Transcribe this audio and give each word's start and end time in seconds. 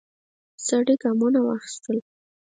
سړی 0.65 0.95
ګامونه 1.01 1.39
واخیستل. 1.43 1.97